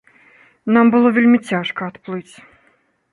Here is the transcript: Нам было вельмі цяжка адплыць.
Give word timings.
Нам 0.77 0.85
было 0.95 1.11
вельмі 1.17 1.39
цяжка 1.49 1.81
адплыць. 1.91 2.33